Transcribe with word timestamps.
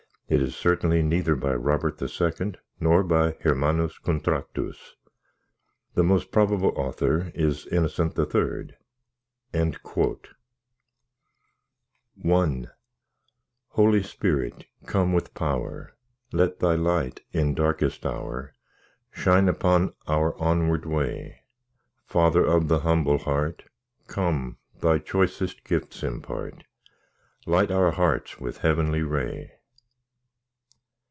It 0.33 0.39
is 0.41 0.55
certainly 0.55 1.03
neither 1.03 1.35
by 1.35 1.53
Robert 1.55 2.01
II. 2.01 2.53
nor 2.79 3.03
by 3.03 3.31
Hermannus 3.41 3.97
Contractus. 3.99 4.95
The 5.95 6.03
most 6.05 6.31
probable 6.31 6.71
author 6.77 7.33
is 7.35 7.67
Innocent 7.67 8.17
III." 8.17 8.71
I 9.53 9.73
Holy 13.67 14.01
Spirit, 14.03 14.65
come 14.85 15.11
with 15.11 15.33
power; 15.33 15.97
Let 16.31 16.59
Thy 16.59 16.75
light, 16.75 17.25
in 17.33 17.53
darkest 17.53 18.05
hour, 18.05 18.53
Shine 19.11 19.49
upon 19.49 19.93
our 20.07 20.39
onward 20.41 20.85
way. 20.85 21.41
Father 22.05 22.45
of 22.45 22.69
the 22.69 22.79
humble 22.79 23.17
heart, 23.17 23.65
Come, 24.07 24.57
Thy 24.79 24.97
choicest 24.97 25.65
gifts 25.65 26.01
impart— 26.03 26.63
Light 27.45 27.69
our 27.69 27.91
hearts 27.91 28.39
with 28.39 28.59
heavenly 28.59 29.01
ray. 29.01 29.55